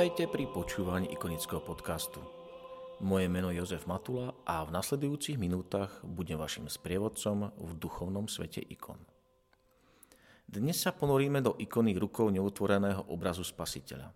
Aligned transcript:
Vitajte 0.00 0.32
pri 0.32 0.48
počúvaní 0.48 1.12
ikonického 1.12 1.60
podcastu. 1.60 2.24
Moje 3.04 3.28
meno 3.28 3.52
je 3.52 3.60
Jozef 3.60 3.84
Matula 3.84 4.32
a 4.48 4.64
v 4.64 4.72
nasledujúcich 4.72 5.36
minútach 5.36 6.00
budem 6.00 6.40
vašim 6.40 6.72
sprievodcom 6.72 7.52
v 7.52 7.70
duchovnom 7.76 8.24
svete 8.24 8.64
ikon. 8.64 8.96
Dnes 10.48 10.80
sa 10.80 10.96
ponoríme 10.96 11.44
do 11.44 11.52
ikony 11.60 12.00
rukou 12.00 12.32
neutvoreného 12.32 13.12
obrazu 13.12 13.44
spasiteľa. 13.44 14.08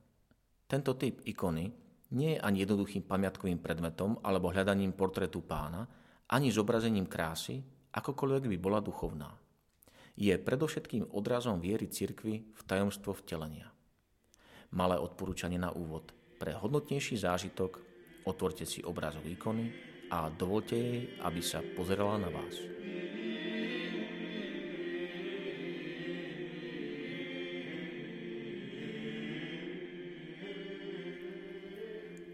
Tento 0.65 0.97
typ 0.97 1.20
ikony 1.28 1.69
nie 2.16 2.33
je 2.33 2.41
ani 2.41 2.64
jednoduchým 2.64 3.05
pamiatkovým 3.05 3.61
predmetom 3.61 4.16
alebo 4.25 4.56
hľadaním 4.56 4.97
portrétu 4.97 5.45
pána, 5.45 5.84
ani 6.33 6.48
zobrazením 6.48 7.05
krásy, 7.05 7.61
akokoľvek 7.92 8.48
by 8.48 8.56
bola 8.56 8.80
duchovná. 8.80 9.37
Je 10.16 10.33
predovšetkým 10.33 11.12
odrazom 11.12 11.61
viery 11.61 11.92
cirkvy 11.92 12.41
v 12.41 12.61
tajomstvo 12.64 13.12
vtelenia 13.20 13.73
malé 14.74 14.98
odporúčanie 14.98 15.56
na 15.56 15.70
úvod. 15.70 16.11
Pre 16.36 16.50
hodnotnejší 16.50 17.14
zážitok 17.14 17.78
otvorte 18.27 18.67
si 18.67 18.83
obrázok 18.83 19.22
ikony 19.31 19.70
a 20.11 20.28
dovolte 20.28 20.75
jej, 20.75 21.00
aby 21.22 21.41
sa 21.41 21.62
pozerala 21.78 22.19
na 22.19 22.28
vás. 22.28 22.55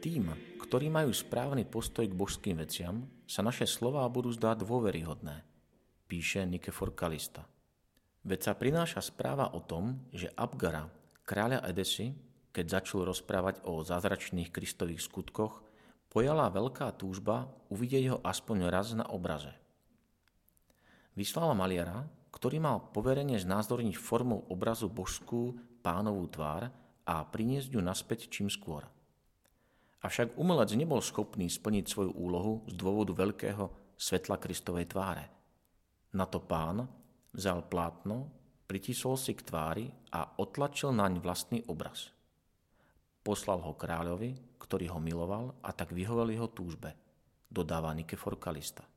Tým, 0.01 0.33
ktorí 0.65 0.89
majú 0.89 1.13
správny 1.13 1.69
postoj 1.69 2.09
k 2.09 2.17
božským 2.17 2.57
veciam, 2.57 3.05
sa 3.29 3.45
naše 3.45 3.69
slová 3.69 4.09
budú 4.09 4.33
zdať 4.33 4.65
dôveryhodné, 4.65 5.45
píše 6.09 6.41
Nikefor 6.49 6.97
Kalista. 6.97 7.45
Veď 8.25 8.41
sa 8.49 8.53
prináša 8.57 9.05
správa 9.05 9.53
o 9.53 9.61
tom, 9.61 10.09
že 10.09 10.33
Abgara, 10.41 10.89
kráľa 11.29 11.69
Edesy, 11.69 12.17
keď 12.51 12.83
začal 12.83 13.07
rozprávať 13.07 13.63
o 13.67 13.83
zázračných 13.87 14.51
kristových 14.51 15.03
skutkoch, 15.07 15.63
pojala 16.11 16.51
veľká 16.51 16.91
túžba 16.99 17.47
uvidieť 17.71 18.05
ho 18.11 18.19
aspoň 18.27 18.67
raz 18.67 18.91
na 18.95 19.07
obraze. 19.07 19.55
Vyslala 21.15 21.55
maliara, 21.55 22.07
ktorý 22.35 22.63
mal 22.63 22.91
poverenie 22.91 23.39
znázorniť 23.39 23.95
formou 23.99 24.47
obrazu 24.51 24.91
božskú 24.91 25.59
pánovú 25.83 26.27
tvár 26.31 26.71
a 27.07 27.15
priniesť 27.27 27.75
ju 27.75 27.81
naspäť 27.83 28.31
čím 28.31 28.51
skôr. 28.51 28.87
Avšak 30.01 30.39
umelec 30.41 30.73
nebol 30.75 31.03
schopný 31.05 31.47
splniť 31.51 31.85
svoju 31.87 32.13
úlohu 32.17 32.65
z 32.67 32.75
dôvodu 32.75 33.13
veľkého 33.13 33.95
svetla 34.01 34.41
Kristovej 34.41 34.89
tváre. 34.89 35.29
Na 36.17 36.25
to 36.25 36.41
pán 36.41 36.89
vzal 37.37 37.69
plátno, 37.69 38.33
pritisol 38.65 39.21
si 39.21 39.37
k 39.37 39.45
tvári 39.45 39.87
a 40.11 40.41
otlačil 40.41 40.91
naň 40.91 41.21
vlastný 41.21 41.63
obraz– 41.69 42.11
Poslal 43.21 43.61
ho 43.61 43.77
kráľovi, 43.77 44.57
ktorý 44.57 44.97
ho 44.97 45.01
miloval 45.03 45.53
a 45.61 45.77
tak 45.77 45.93
vyhovel 45.93 46.33
jeho 46.33 46.49
túžbe, 46.49 46.97
dodáva 47.53 47.93
Nikefor 47.93 48.41
Kalista. 48.41 48.89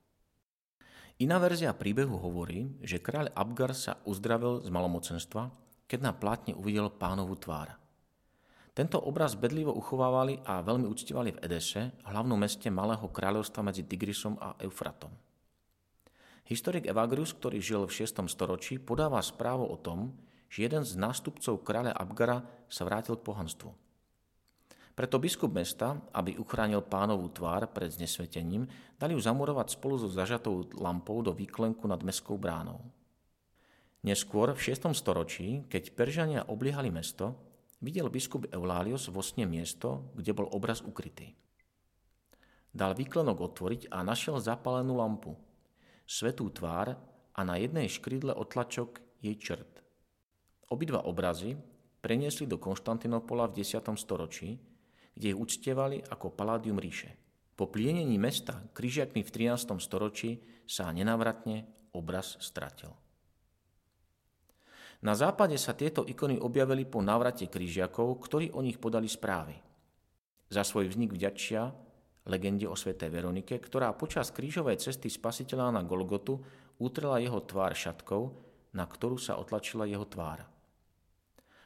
Iná 1.19 1.37
verzia 1.37 1.75
príbehu 1.75 2.17
hovorí, 2.17 2.73
že 2.81 3.03
kráľ 3.03 3.35
Abgar 3.35 3.75
sa 3.77 3.99
uzdravil 4.07 4.63
z 4.63 4.69
malomocenstva, 4.71 5.51
keď 5.85 5.99
na 6.01 6.13
plátne 6.15 6.57
uvidel 6.57 6.89
pánovú 6.89 7.35
tvár. 7.37 7.75
Tento 8.73 8.97
obraz 8.97 9.37
bedlivo 9.37 9.69
uchovávali 9.69 10.41
a 10.49 10.65
veľmi 10.65 10.89
uctievali 10.89 11.37
v 11.37 11.41
Edese, 11.45 11.93
hlavnom 12.09 12.39
meste 12.39 12.73
malého 12.73 13.05
kráľovstva 13.05 13.61
medzi 13.61 13.85
Tigrisom 13.85 14.33
a 14.41 14.57
Eufratom. 14.57 15.13
Historik 16.49 16.89
Evagrius, 16.89 17.37
ktorý 17.37 17.61
žil 17.61 17.85
v 17.85 17.93
6. 17.93 18.25
storočí, 18.25 18.81
podáva 18.81 19.21
správu 19.21 19.69
o 19.69 19.77
tom, 19.77 20.17
že 20.49 20.65
jeden 20.65 20.81
z 20.81 20.97
nástupcov 20.97 21.61
kráľa 21.61 21.93
Abgara 21.93 22.41
sa 22.65 22.89
vrátil 22.89 23.13
k 23.13 23.25
pohanstvu. 23.29 23.82
Preto 24.93 25.17
biskup 25.17 25.49
mesta, 25.49 25.97
aby 26.13 26.37
uchránil 26.37 26.85
pánovú 26.85 27.25
tvár 27.33 27.65
pred 27.73 27.89
znesvetením, 27.89 28.69
dali 29.01 29.17
ju 29.17 29.21
zamurovať 29.25 29.73
spolu 29.73 29.97
so 29.97 30.05
zažatou 30.05 30.69
lampou 30.77 31.25
do 31.25 31.33
výklenku 31.33 31.89
nad 31.89 31.97
mestskou 32.05 32.37
bránou. 32.37 32.77
Neskôr 34.05 34.53
v 34.53 34.61
6. 34.61 34.93
storočí, 34.93 35.65
keď 35.65 35.97
Peržania 35.97 36.41
obliehali 36.45 36.93
mesto, 36.93 37.33
videl 37.81 38.05
biskup 38.13 38.45
Eulálios 38.53 39.09
vo 39.09 39.25
sne 39.25 39.49
miesto, 39.49 40.13
kde 40.13 40.29
bol 40.37 40.45
obraz 40.53 40.85
ukrytý. 40.85 41.33
Dal 42.69 42.93
výklenok 42.93 43.49
otvoriť 43.49 43.89
a 43.89 44.05
našiel 44.05 44.37
zapálenú 44.37 45.01
lampu, 45.01 45.33
svetú 46.05 46.53
tvár 46.53 47.01
a 47.33 47.41
na 47.41 47.57
jednej 47.57 47.89
škrydle 47.89 48.37
otlačok 48.37 49.01
jej 49.25 49.33
črt. 49.41 49.81
Obidva 50.69 51.01
obrazy 51.01 51.57
preniesli 52.03 52.45
do 52.45 52.61
Konštantinopola 52.61 53.49
v 53.49 53.63
10. 53.63 53.81
storočí, 53.97 54.72
kde 55.13 55.33
ich 55.33 55.39
uctievali 55.39 56.01
ako 56.01 56.33
paládium 56.33 56.81
ríše. 56.81 57.13
Po 57.53 57.69
plienení 57.69 58.17
mesta 58.17 58.65
križiakmi 58.73 59.21
v 59.21 59.29
13. 59.29 59.77
storočí 59.77 60.41
sa 60.65 60.89
nenávratne 60.89 61.69
obraz 61.93 62.41
stratil. 62.41 62.89
Na 65.03 65.13
západe 65.13 65.59
sa 65.59 65.75
tieto 65.75 66.07
ikony 66.07 66.39
objavili 66.39 66.87
po 66.87 67.03
návrate 67.03 67.51
križiakov, 67.51 68.23
ktorí 68.23 68.55
o 68.55 68.63
nich 68.63 68.79
podali 68.79 69.05
správy. 69.11 69.53
Za 70.47 70.63
svoj 70.63 70.87
vznik 70.87 71.11
vďačia 71.11 71.75
legende 72.23 72.65
o 72.71 72.75
svätej 72.75 73.11
Veronike, 73.11 73.59
ktorá 73.59 73.91
počas 73.99 74.31
krížovej 74.31 74.79
cesty 74.79 75.11
spasiteľa 75.11 75.75
na 75.75 75.83
Golgotu 75.83 76.39
utrela 76.79 77.19
jeho 77.19 77.43
tvár 77.43 77.75
šatkou, 77.75 78.31
na 78.73 78.87
ktorú 78.87 79.19
sa 79.19 79.35
otlačila 79.37 79.83
jeho 79.83 80.07
tvár. 80.07 80.52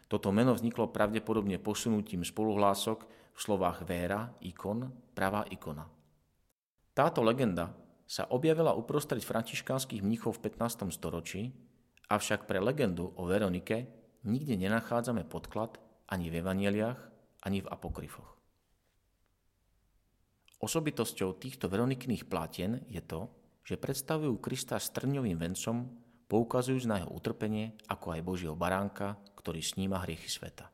Toto 0.08 0.32
meno 0.32 0.56
vzniklo 0.56 0.96
pravdepodobne 0.96 1.60
posunutím 1.60 2.24
spoluhlások 2.24 3.04
v 3.36 3.40
slovách 3.40 3.84
véra, 3.84 4.32
ikon, 4.40 4.88
pravá 5.12 5.44
ikona. 5.52 5.84
Táto 6.96 7.22
legenda 7.22 7.76
sa 8.08 8.24
objavila 8.32 8.72
uprostred 8.72 9.20
františkánskych 9.20 10.00
mníchov 10.00 10.40
v 10.40 10.50
15. 10.50 10.88
storočí, 10.96 11.52
avšak 12.08 12.48
pre 12.48 12.64
legendu 12.64 13.12
o 13.20 13.28
Veronike 13.28 13.86
nikde 14.24 14.56
nenachádzame 14.56 15.28
podklad 15.28 15.76
ani 16.08 16.32
v 16.32 16.40
evaneliách, 16.40 17.00
ani 17.44 17.60
v 17.62 17.68
apokryfoch. 17.68 18.40
Osobitosťou 20.58 21.38
týchto 21.38 21.70
Veronikných 21.70 22.26
plátien 22.26 22.82
je 22.90 23.04
to, 23.04 23.30
že 23.62 23.78
predstavujú 23.78 24.40
Krista 24.40 24.80
s 24.80 24.90
trňovým 24.96 25.38
vencom, 25.38 25.86
poukazujúc 26.28 26.84
na 26.88 27.02
jeho 27.02 27.12
utrpenie, 27.12 27.76
ako 27.88 28.16
aj 28.16 28.22
Božieho 28.22 28.56
baránka, 28.56 29.16
ktorý 29.40 29.64
sníma 29.64 30.04
hriechy 30.04 30.28
sveta. 30.28 30.68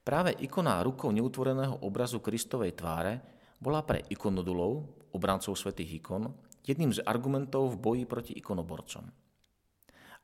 Práve 0.00 0.32
ikona 0.40 0.80
rukou 0.86 1.10
neutvoreného 1.10 1.82
obrazu 1.84 2.22
Kristovej 2.22 2.78
tváre 2.78 3.20
bola 3.58 3.82
pre 3.82 4.06
ikonodulov, 4.08 4.72
obrancov 5.12 5.58
svätých 5.58 5.98
ikon, 5.98 6.30
jedným 6.62 6.94
z 6.94 7.02
argumentov 7.02 7.74
v 7.74 7.80
boji 7.82 8.04
proti 8.06 8.32
ikonoborcom. 8.38 9.04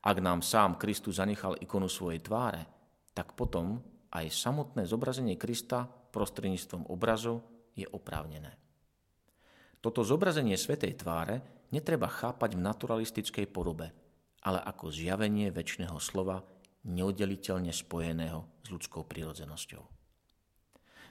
Ak 0.03 0.17
nám 0.19 0.43
sám 0.43 0.75
Kristus 0.75 1.19
zanechal 1.19 1.59
ikonu 1.59 1.87
svojej 1.87 2.19
tváre, 2.19 2.63
tak 3.15 3.35
potom 3.35 3.79
aj 4.11 4.31
samotné 4.31 4.83
zobrazenie 4.87 5.39
Krista 5.39 5.87
prostredníctvom 5.87 6.87
obrazu 6.87 7.39
je 7.75 7.87
oprávnené. 7.87 8.62
Toto 9.83 9.99
zobrazenie 9.99 10.55
svetej 10.55 11.03
tváre 11.03 11.43
netreba 11.75 12.07
chápať 12.07 12.55
v 12.55 12.63
naturalistickej 12.63 13.51
podobe, 13.51 13.91
ale 14.39 14.63
ako 14.63 14.87
zjavenie 14.87 15.51
väčšného 15.51 15.99
slova 15.99 16.39
neoddeliteľne 16.87 17.75
spojeného 17.75 18.63
s 18.63 18.67
ľudskou 18.71 19.03
prírodzenosťou. 19.03 19.83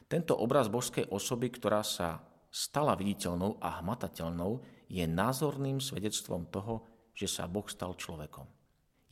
Tento 0.08 0.32
obraz 0.40 0.72
božskej 0.72 1.12
osoby, 1.12 1.52
ktorá 1.52 1.84
sa 1.84 2.24
stala 2.48 2.96
viditeľnou 2.96 3.60
a 3.60 3.80
hmatateľnou, 3.84 4.64
je 4.88 5.04
názorným 5.04 5.76
svedectvom 5.76 6.48
toho, 6.48 6.84
že 7.12 7.28
sa 7.28 7.44
Boh 7.44 7.68
stal 7.68 7.92
človekom. 7.92 8.48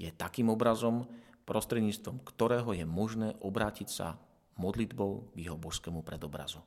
Je 0.00 0.08
takým 0.08 0.48
obrazom, 0.48 1.04
prostredníctvom 1.44 2.24
ktorého 2.24 2.72
je 2.72 2.88
možné 2.88 3.36
obrátiť 3.44 3.88
sa 3.92 4.16
modlitbou 4.56 5.36
k 5.36 5.48
jeho 5.48 5.56
božskému 5.60 6.00
predobrazu. 6.00 6.64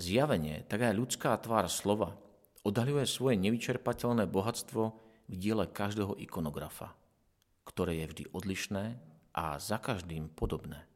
Zjavenie, 0.00 0.64
tak 0.64 0.88
aj 0.88 0.96
ľudská 0.96 1.36
tvár 1.36 1.68
slova, 1.68 2.16
odhaľuje 2.64 3.04
svoje 3.04 3.36
nevyčerpateľné 3.36 4.24
bohatstvo 4.24 4.82
v 5.28 5.34
diele 5.36 5.68
každého 5.68 6.16
ikonografa– 6.16 6.96
ktoré 7.70 8.02
je 8.02 8.06
vždy 8.10 8.24
odlišné 8.34 8.84
a 9.30 9.54
za 9.62 9.78
každým 9.78 10.26
podobné. 10.34 10.90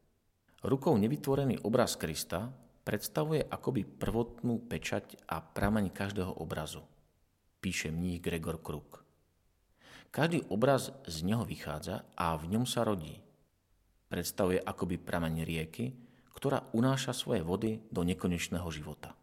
Rukou 0.59 0.99
nevytvorený 0.99 1.63
obraz 1.63 1.95
Krista 1.95 2.51
predstavuje 2.83 3.39
akoby 3.39 3.87
prvotnú 3.87 4.59
pečať 4.67 5.15
a 5.31 5.39
prameň 5.39 5.95
každého 5.95 6.35
obrazu, 6.43 6.83
píše 7.63 7.95
mních 7.95 8.19
Gregor 8.19 8.59
Kruk. 8.59 9.07
Každý 10.11 10.43
obraz 10.51 10.91
z 11.07 11.23
neho 11.23 11.47
vychádza 11.47 12.03
a 12.15 12.35
v 12.35 12.55
ňom 12.55 12.67
sa 12.67 12.83
rodí. 12.83 13.23
Predstavuje 14.11 14.59
akoby 14.59 14.95
prameň 14.99 15.43
rieky, 15.43 15.91
ktorá 16.35 16.67
unáša 16.75 17.15
svoje 17.15 17.41
vody 17.41 17.81
do 17.89 18.03
nekonečného 18.03 18.67
života. 18.69 19.15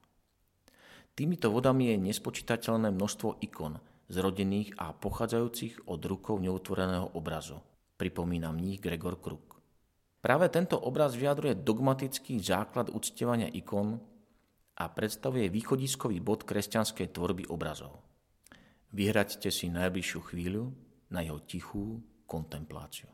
Týmito 1.12 1.52
vodami 1.52 1.92
je 1.92 2.08
nespočítateľné 2.08 2.88
množstvo 2.88 3.44
ikon, 3.44 3.76
zrodených 4.08 4.80
a 4.80 4.96
pochádzajúcich 4.96 5.84
od 5.84 6.00
rukov 6.08 6.40
neutvoreného 6.40 7.12
obrazu, 7.12 7.60
pripomína 8.00 8.48
mních 8.48 8.80
Gregor 8.80 9.20
Kruk. 9.20 9.60
Práve 10.24 10.48
tento 10.48 10.80
obraz 10.80 11.12
vyjadruje 11.12 11.60
dogmatický 11.60 12.40
základ 12.40 12.88
uctievania 12.88 13.50
ikon 13.52 14.00
a 14.78 14.84
predstavuje 14.88 15.52
východiskový 15.52 16.22
bod 16.24 16.48
kresťanskej 16.48 17.12
tvorby 17.12 17.44
obrazov. 17.52 18.00
Vyhraďte 18.92 19.52
si 19.52 19.68
najbližšiu 19.68 20.20
chvíľu 20.32 20.72
na 21.12 21.20
jeho 21.20 21.40
tichú 21.44 22.00
kontempláciu. 22.24 23.08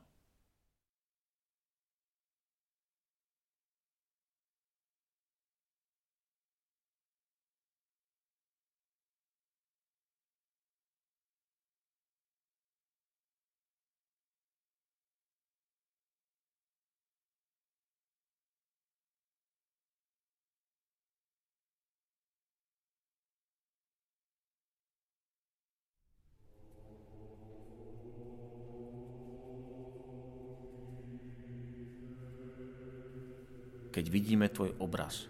Keď 33.99 34.15
vidíme 34.15 34.47
Tvoj 34.47 34.79
obraz, 34.79 35.27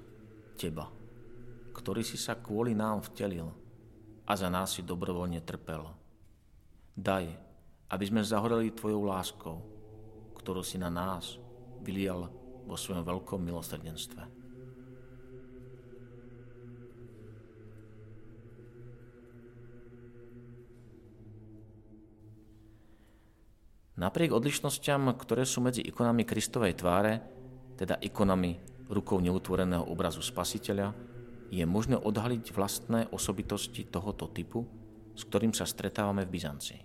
Teba, 0.60 0.92
ktorý 1.72 2.04
si 2.04 2.20
sa 2.20 2.36
kvôli 2.36 2.76
nám 2.76 3.00
vtelil 3.00 3.48
a 4.28 4.36
za 4.36 4.52
nás 4.52 4.76
si 4.76 4.84
dobrovoľne 4.84 5.40
trpel. 5.40 5.88
Daj, 6.92 7.32
aby 7.88 8.04
sme 8.04 8.20
zahoreli 8.20 8.76
Tvojou 8.76 9.08
láskou, 9.08 9.56
ktorú 10.36 10.60
si 10.60 10.76
na 10.76 10.92
nás 10.92 11.40
vylial 11.80 12.28
vo 12.68 12.76
svojom 12.76 13.08
veľkom 13.08 13.40
milosrdenstve. 13.40 14.28
Napriek 23.96 24.36
odlišnostiam, 24.36 25.08
ktoré 25.16 25.48
sú 25.48 25.64
medzi 25.64 25.80
ikonami 25.88 26.28
Kristovej 26.28 26.76
tváre, 26.76 27.37
teda 27.78 28.02
ikonami 28.02 28.58
rukou 28.90 29.22
neutvoreného 29.22 29.86
obrazu 29.86 30.18
spasiteľa, 30.18 30.90
je 31.48 31.64
možné 31.64 31.96
odhaliť 31.96 32.50
vlastné 32.52 33.08
osobitosti 33.14 33.86
tohoto 33.86 34.28
typu, 34.28 34.66
s 35.14 35.22
ktorým 35.24 35.54
sa 35.54 35.64
stretávame 35.64 36.26
v 36.26 36.34
Byzancii. 36.34 36.80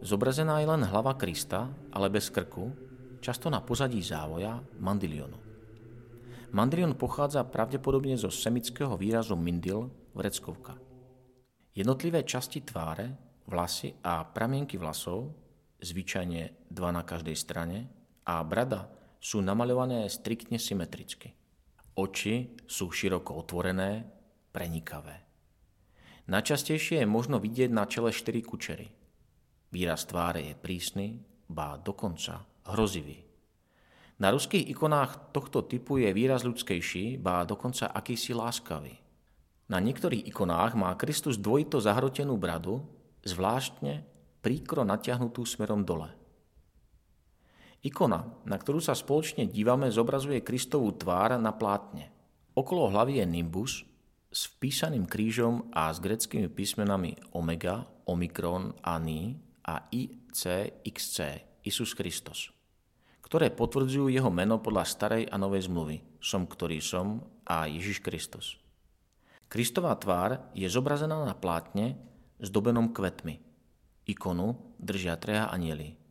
Zobrazená 0.00 0.62
je 0.62 0.70
len 0.70 0.82
hlava 0.86 1.18
Krista, 1.18 1.68
ale 1.92 2.08
bez 2.08 2.30
krku, 2.30 2.70
často 3.18 3.50
na 3.50 3.60
pozadí 3.60 4.00
závoja 4.00 4.60
mandilionu. 4.80 5.36
Mandilion 6.54 6.94
pochádza 6.94 7.42
pravdepodobne 7.42 8.14
zo 8.14 8.30
semického 8.30 8.94
výrazu 8.94 9.34
mindil, 9.34 9.90
vreckovka. 10.14 10.78
Jednotlivé 11.74 12.22
časti 12.22 12.62
tváre, 12.62 13.10
vlasy 13.50 13.90
a 14.06 14.22
pramienky 14.22 14.78
vlasov, 14.78 15.34
zvyčajne 15.82 16.70
dva 16.70 16.94
na 16.94 17.02
každej 17.02 17.34
strane, 17.34 17.78
a 18.24 18.40
brada 18.40 18.88
sú 19.24 19.40
namaľované 19.40 20.04
striktne 20.12 20.60
symetricky. 20.60 21.32
Oči 21.96 22.60
sú 22.68 22.92
široko 22.92 23.40
otvorené, 23.40 24.04
prenikavé. 24.52 25.24
Najčastejšie 26.28 27.00
je 27.00 27.08
možno 27.08 27.40
vidieť 27.40 27.72
na 27.72 27.88
čele 27.88 28.12
štyri 28.12 28.44
kučery. 28.44 28.92
Výraz 29.72 30.04
tváre 30.04 30.52
je 30.52 30.54
prísny, 30.60 31.24
bá 31.48 31.80
dokonca 31.80 32.44
hrozivý. 32.68 33.24
Na 34.20 34.28
ruských 34.30 34.68
ikonách 34.70 35.32
tohto 35.32 35.64
typu 35.64 35.98
je 35.98 36.12
výraz 36.12 36.44
ľudskejší, 36.44 37.16
bá 37.16 37.48
dokonca 37.48 37.90
akýsi 37.90 38.36
láskavý. 38.36 38.94
Na 39.72 39.80
niektorých 39.80 40.28
ikonách 40.28 40.76
má 40.76 40.92
Kristus 41.00 41.40
dvojito 41.40 41.80
zahrotenú 41.80 42.36
bradu, 42.36 42.84
zvláštne 43.24 44.04
príkro 44.44 44.84
natiahnutú 44.84 45.48
smerom 45.48 45.80
dole– 45.82 46.12
Ikona, 47.84 48.24
na 48.48 48.56
ktorú 48.56 48.80
sa 48.80 48.96
spoločne 48.96 49.44
dívame, 49.44 49.92
zobrazuje 49.92 50.40
Kristovú 50.40 50.96
tvár 50.96 51.36
na 51.36 51.52
plátne. 51.52 52.08
Okolo 52.56 52.88
hlavy 52.88 53.20
je 53.20 53.26
nimbus 53.28 53.84
s 54.32 54.48
vpísaným 54.56 55.04
krížom 55.04 55.68
a 55.68 55.92
s 55.92 56.00
greckými 56.00 56.48
písmenami 56.48 57.12
omega, 57.36 57.84
omikron 58.08 58.72
a 58.80 58.96
ni 58.96 59.36
a 59.68 59.84
ICXC, 59.92 61.44
Isus 61.64 61.92
Kristus, 61.92 62.48
ktoré 63.20 63.52
potvrdzujú 63.52 64.08
jeho 64.08 64.32
meno 64.32 64.64
podľa 64.64 64.84
starej 64.88 65.24
a 65.28 65.36
novej 65.36 65.68
zmluvy, 65.68 66.00
som 66.24 66.48
ktorý 66.48 66.80
som 66.80 67.20
a 67.44 67.68
Ježiš 67.68 68.00
Kristus. 68.00 68.56
Kristová 69.52 69.92
tvár 70.00 70.40
je 70.56 70.64
zobrazená 70.72 71.20
na 71.20 71.36
plátne 71.36 72.00
zdobenom 72.40 72.96
kvetmi. 72.96 73.44
Ikonu 74.08 74.56
držia 74.80 75.20
treja 75.20 75.52
anieli. 75.52 76.03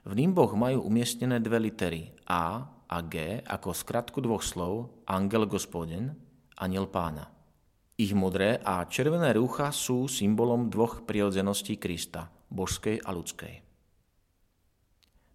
V 0.00 0.12
nimboch 0.16 0.56
majú 0.56 0.88
umiestnené 0.88 1.44
dve 1.44 1.60
litery 1.60 2.16
A 2.24 2.64
a 2.88 2.98
G 3.04 3.44
ako 3.44 3.76
skratku 3.76 4.24
dvoch 4.24 4.40
slov 4.40 5.04
Angel 5.04 5.44
Gospodin, 5.44 6.16
Aniel 6.56 6.88
Pána. 6.88 7.28
Ich 8.00 8.16
modré 8.16 8.56
a 8.64 8.80
červené 8.88 9.36
rúcha 9.36 9.68
sú 9.68 10.08
symbolom 10.08 10.72
dvoch 10.72 11.04
prirodzeností 11.04 11.76
Krista, 11.76 12.32
božskej 12.48 13.04
a 13.04 13.12
ľudskej. 13.12 13.54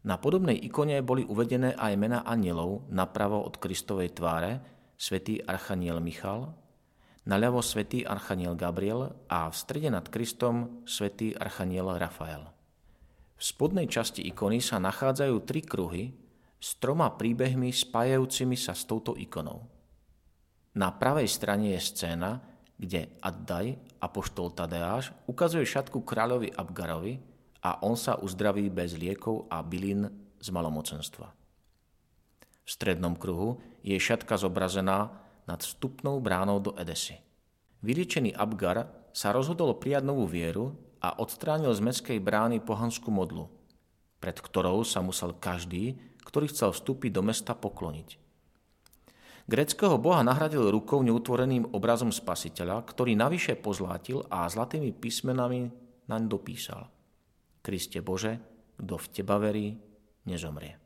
Na 0.06 0.17
podobnej 0.17 0.57
ikone 0.57 1.01
boli 1.06 1.21
uvedené 1.25 1.77
aj 1.77 1.93
mena 1.98 2.25
anielov 2.25 2.89
napravo 2.89 3.45
od 3.45 3.62
Kristovej 3.62 4.17
tváre 4.17 4.65
svätý 4.98 5.45
Archaniel 5.45 6.01
Michal, 6.01 6.57
naľavo 7.29 7.62
svätý 7.62 8.01
Archaniel 8.01 8.57
Gabriel 8.57 9.13
a 9.29 9.45
v 9.50 9.55
strede 9.57 9.93
nad 9.93 10.10
Kristom 10.10 10.86
svätý 10.89 11.38
Archaniel 11.38 12.01
Rafael. 12.01 12.50
V 13.36 13.44
spodnej 13.44 13.92
časti 13.92 14.24
ikony 14.24 14.63
sa 14.63 14.80
nachádzajú 14.80 15.36
tri 15.44 15.60
kruhy 15.60 16.15
s 16.56 16.80
troma 16.80 17.12
príbehmi 17.13 17.70
spájajúcimi 17.70 18.56
sa 18.56 18.72
s 18.72 18.88
touto 18.88 19.13
ikonou. 19.20 19.68
Na 20.75 20.92
pravej 20.92 21.27
strane 21.27 21.75
je 21.75 21.82
scéna, 21.84 22.44
kde 22.75 23.08
Addaj, 23.24 23.80
apoštol 24.04 24.51
Tadeáš, 24.51 25.15
ukazuje 25.27 25.63
šatku 25.63 26.04
kráľovi 26.04 26.51
Abgarovi 26.51 27.20
a 27.63 27.80
on 27.84 27.96
sa 27.96 28.20
uzdraví 28.20 28.68
bez 28.68 28.96
liekov 29.00 29.48
a 29.48 29.63
bylín 29.63 30.12
z 30.39 30.48
malomocenstva. 30.51 31.32
V 32.65 32.70
strednom 32.70 33.15
kruhu 33.15 33.62
je 33.86 33.96
šatka 33.96 34.36
zobrazená 34.36 35.13
nad 35.46 35.62
vstupnou 35.62 36.18
bránou 36.20 36.60
do 36.60 36.74
Edesy. 36.75 37.22
Vyliečený 37.86 38.34
Abgar 38.34 38.89
sa 39.13 39.30
rozhodol 39.32 39.77
prijať 39.77 40.04
novú 40.04 40.25
vieru 40.25 40.74
a 41.02 41.18
odstránil 41.20 41.72
z 41.74 41.82
mestskej 41.82 42.20
brány 42.22 42.62
pohanskú 42.62 43.10
modlu, 43.10 43.52
pred 44.20 44.38
ktorou 44.38 44.84
sa 44.88 45.00
musel 45.04 45.36
každý, 45.36 46.00
ktorý 46.25 46.50
chcel 46.50 46.74
vstúpiť 46.74 47.12
do 47.14 47.22
mesta, 47.22 47.54
pokloniť. 47.54 48.22
Greckého 49.46 50.02
boha 50.02 50.25
nahradil 50.25 50.74
rukou 50.74 51.06
neutvoreným 51.06 51.70
obrazom 51.70 52.10
spasiteľa, 52.10 52.82
ktorý 52.82 53.14
navyše 53.14 53.54
pozlátil 53.54 54.25
a 54.34 54.50
zlatými 54.50 54.90
písmenami 54.90 55.70
naň 56.10 56.22
dopísal. 56.25 56.90
Kriste 57.62 58.02
Bože, 58.02 58.42
kto 58.82 58.98
v 58.98 59.08
teba 59.14 59.38
verí, 59.38 59.78
nezomrie. 60.25 60.82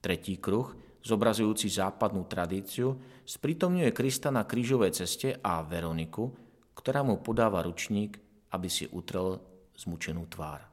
Tretí 0.00 0.40
kruh, 0.40 0.72
zobrazujúci 1.04 1.68
západnú 1.68 2.24
tradíciu, 2.24 2.96
sprítomňuje 3.28 3.92
Krista 3.92 4.32
na 4.32 4.48
krížovej 4.48 4.96
ceste 4.96 5.36
a 5.38 5.60
Veroniku, 5.60 6.32
ktorá 6.72 7.04
mu 7.04 7.20
podáva 7.20 7.60
ručník 7.62 8.16
aby 8.52 8.68
si 8.70 8.86
utrel 8.90 9.42
zmučenú 9.74 10.26
tvár. 10.30 10.64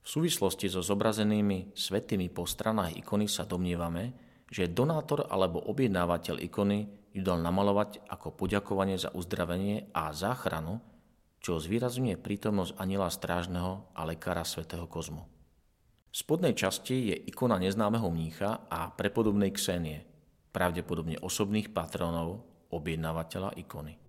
V 0.00 0.08
súvislosti 0.08 0.66
so 0.72 0.80
zobrazenými 0.80 1.76
svetými 1.76 2.32
po 2.32 2.48
stranách 2.48 2.96
ikony 2.96 3.28
sa 3.28 3.44
domnievame, 3.44 4.16
že 4.48 4.72
donátor 4.72 5.28
alebo 5.28 5.60
objednávateľ 5.70 6.40
ikony 6.40 6.88
ju 7.12 7.22
dal 7.22 7.38
namalovať 7.38 8.08
ako 8.08 8.34
poďakovanie 8.34 8.96
za 8.96 9.12
uzdravenie 9.12 9.92
a 9.92 10.10
záchranu, 10.10 10.80
čo 11.40 11.60
zvýrazňuje 11.60 12.16
prítomnosť 12.16 12.76
aniela 12.80 13.12
strážneho 13.12 13.92
a 13.92 14.00
lekára 14.08 14.44
svätého 14.44 14.88
kozmu. 14.88 15.24
V 16.10 16.16
spodnej 16.16 16.58
časti 16.58 17.14
je 17.14 17.16
ikona 17.30 17.60
neznámeho 17.62 18.10
mnícha 18.10 18.66
a 18.66 18.90
prepodobnej 18.90 19.54
Ksenie, 19.54 20.02
pravdepodobne 20.50 21.20
osobných 21.22 21.70
patronov 21.70 22.42
objednávateľa 22.74 23.54
ikony. 23.62 23.99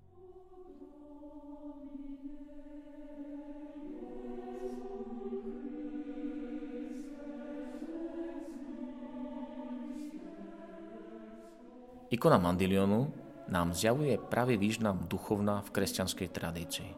Ikona 12.12 12.36
Mandilionu 12.36 13.08
nám 13.48 13.72
zjavuje 13.72 14.20
pravý 14.20 14.60
význam 14.60 15.08
duchovná 15.08 15.63
v 15.63 15.72
kresťanskej 15.72 16.27
tradícii. 16.27 16.91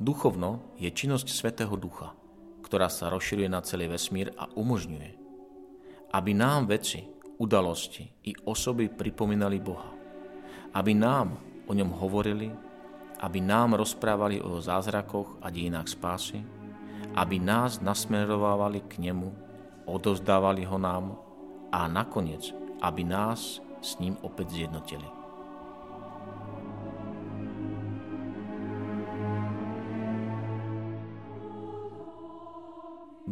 Duchovno 0.00 0.72
je 0.80 0.88
činnosť 0.88 1.28
Svetého 1.28 1.76
Ducha, 1.76 2.16
ktorá 2.64 2.88
sa 2.88 3.12
rozširuje 3.12 3.52
na 3.52 3.60
celý 3.60 3.92
vesmír 3.92 4.32
a 4.40 4.48
umožňuje, 4.48 5.10
aby 6.16 6.32
nám 6.32 6.64
veci, 6.72 7.04
udalosti 7.36 8.08
i 8.24 8.32
osoby 8.48 8.88
pripomínali 8.88 9.60
Boha, 9.60 9.92
aby 10.80 10.96
nám 10.96 11.36
o 11.68 11.76
ňom 11.76 11.92
hovorili, 12.00 12.48
aby 13.20 13.38
nám 13.44 13.76
rozprávali 13.76 14.40
o 14.40 14.64
zázrakoch 14.64 15.44
a 15.44 15.52
dejinách 15.52 15.92
spásy, 15.92 16.40
aby 17.20 17.36
nás 17.36 17.84
nasmerovávali 17.84 18.80
k 18.88 18.96
nemu, 18.96 19.28
odovzdávali 19.84 20.64
ho 20.64 20.80
nám 20.80 21.20
a 21.68 21.84
nakoniec, 21.84 22.56
aby 22.80 23.04
nás 23.04 23.60
s 23.82 23.98
ním 23.98 24.16
opäť 24.22 24.54
zjednotili. 24.54 25.04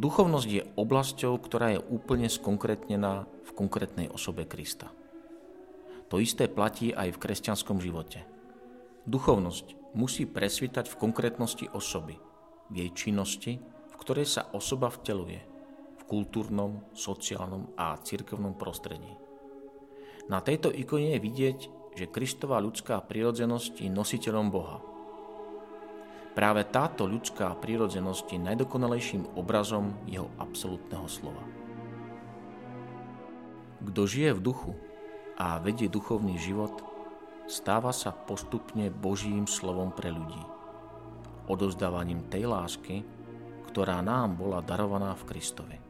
Duchovnosť 0.00 0.48
je 0.48 0.62
oblasťou, 0.80 1.36
ktorá 1.44 1.76
je 1.76 1.80
úplne 1.92 2.30
skonkrétnená 2.30 3.28
v 3.44 3.50
konkrétnej 3.52 4.08
osobe 4.08 4.48
Krista. 4.48 4.88
To 6.08 6.16
isté 6.18 6.48
platí 6.48 6.90
aj 6.90 7.14
v 7.14 7.20
kresťanskom 7.20 7.78
živote. 7.84 8.24
Duchovnosť 9.04 9.94
musí 9.94 10.24
presvítať 10.24 10.88
v 10.88 10.98
konkrétnosti 10.98 11.68
osoby, 11.70 12.16
v 12.72 12.74
jej 12.80 12.90
činnosti, 12.96 13.52
v 13.62 13.94
ktorej 14.00 14.24
sa 14.24 14.48
osoba 14.56 14.88
vteluje, 14.88 15.38
v 16.00 16.02
kultúrnom, 16.08 16.80
sociálnom 16.96 17.76
a 17.76 18.00
cirkevnom 18.00 18.56
prostredí. 18.56 19.29
Na 20.30 20.38
tejto 20.38 20.70
ikone 20.70 21.18
je 21.18 21.24
vidieť, 21.26 21.58
že 21.98 22.06
Kristová 22.06 22.62
ľudská 22.62 23.02
prírodzenosť 23.02 23.82
je 23.82 23.90
nositeľom 23.90 24.46
Boha. 24.54 24.78
Práve 26.38 26.62
táto 26.70 27.10
ľudská 27.10 27.50
prírodzenosť 27.58 28.38
je 28.38 28.46
najdokonalejším 28.46 29.34
obrazom 29.34 29.90
jeho 30.06 30.30
absolútneho 30.38 31.10
slova. 31.10 31.42
Kto 33.82 34.06
žije 34.06 34.38
v 34.38 34.44
duchu 34.44 34.72
a 35.34 35.58
vedie 35.58 35.90
duchovný 35.90 36.38
život, 36.38 36.78
stáva 37.50 37.90
sa 37.90 38.14
postupne 38.14 38.86
Božím 38.86 39.50
slovom 39.50 39.90
pre 39.90 40.14
ľudí, 40.14 40.38
odozdávaním 41.50 42.30
tej 42.30 42.46
lásky, 42.46 43.02
ktorá 43.66 43.98
nám 43.98 44.38
bola 44.38 44.62
darovaná 44.62 45.10
v 45.18 45.26
Kristovi. 45.26 45.89